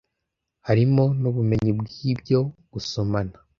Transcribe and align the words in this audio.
harimo 0.67 1.03
nubumenyi 1.21 1.71
bwibyo 1.79 2.39
Gusomana 2.73 3.35